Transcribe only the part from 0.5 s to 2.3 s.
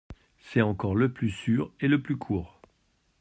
encore le plus sûr et le plus